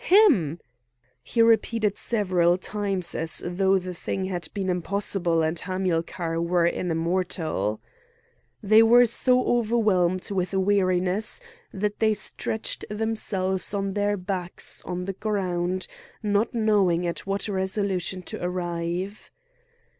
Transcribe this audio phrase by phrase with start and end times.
[0.03, 0.59] him!"
[1.23, 6.89] he repeated several times, as though the thing had been impossible, and Hamilcar were an
[6.89, 7.79] immortal.
[8.63, 11.39] They were so overwhelmed with weariness
[11.71, 15.85] that they stretched themselves on their backs on the ground,
[16.23, 19.29] not knowing at what resolution to arrive.